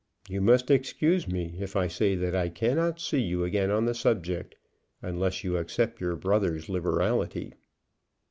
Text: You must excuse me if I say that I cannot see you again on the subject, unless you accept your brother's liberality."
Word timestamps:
You 0.27 0.41
must 0.41 0.71
excuse 0.71 1.27
me 1.27 1.57
if 1.59 1.75
I 1.75 1.85
say 1.85 2.15
that 2.15 2.33
I 2.35 2.49
cannot 2.49 2.99
see 2.99 3.21
you 3.21 3.43
again 3.43 3.69
on 3.69 3.85
the 3.85 3.93
subject, 3.93 4.55
unless 4.99 5.43
you 5.43 5.57
accept 5.57 6.01
your 6.01 6.15
brother's 6.15 6.67
liberality." 6.69 7.53